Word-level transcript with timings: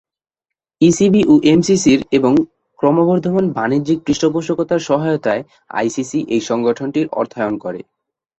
ECB 0.81 1.21
ও 1.27 1.43
এমসিসির 1.45 1.99
এবং 2.17 2.33
ক্রমবর্ধমান 2.79 3.45
বাণিজ্যিক 3.57 3.99
পৃষ্ঠপোষকতার 4.05 4.81
সহায়তায় 4.89 5.43
আইসিসি 5.71 6.19
এই 6.35 6.41
সংগঠনটির 6.49 7.07
অর্থায়ন 7.19 7.55
করে। 7.63 7.79